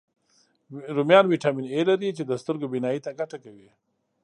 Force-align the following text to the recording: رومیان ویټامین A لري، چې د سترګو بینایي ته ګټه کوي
رومیان 0.95 1.25
ویټامین 1.27 1.65
A 1.77 1.79
لري، 1.89 2.09
چې 2.17 2.23
د 2.25 2.31
سترګو 2.41 2.71
بینایي 2.73 2.99
ته 3.05 3.11
ګټه 3.19 3.37
کوي 3.43 3.69